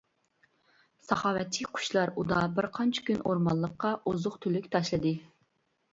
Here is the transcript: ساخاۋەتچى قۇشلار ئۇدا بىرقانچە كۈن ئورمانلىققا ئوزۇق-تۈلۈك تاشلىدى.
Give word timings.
ساخاۋەتچى 1.09 1.67
قۇشلار 1.75 2.13
ئۇدا 2.21 2.39
بىرقانچە 2.57 3.05
كۈن 3.11 3.23
ئورمانلىققا 3.27 3.95
ئوزۇق-تۈلۈك 4.13 4.71
تاشلىدى. 4.79 5.17